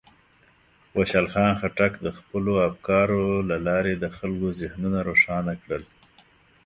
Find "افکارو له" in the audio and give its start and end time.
2.69-3.57